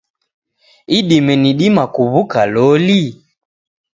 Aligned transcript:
Idime 0.97 1.33
nidima 1.41 1.83
kuw'uka 1.93 2.41
lolo? 2.53 3.01